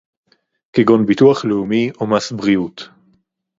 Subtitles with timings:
[0.73, 2.89] כגון ביטוח לאומי או מס בריאות